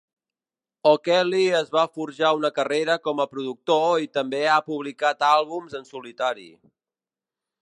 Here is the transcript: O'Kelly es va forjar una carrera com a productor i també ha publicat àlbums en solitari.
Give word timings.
O'Kelly 0.91 1.41
es 1.59 1.69
va 1.75 1.83
forjar 1.99 2.31
una 2.39 2.51
carrera 2.57 2.97
com 3.09 3.21
a 3.21 3.29
productor 3.35 3.87
i 4.07 4.11
també 4.21 4.43
ha 4.55 4.59
publicat 4.73 5.25
àlbums 5.33 5.81
en 5.83 5.91
solitari. 5.95 6.53